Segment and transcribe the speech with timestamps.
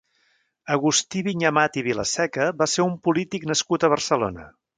[0.75, 4.49] Agustí Viñamata i Vilaseca va ser un polític nascut a Barcelona.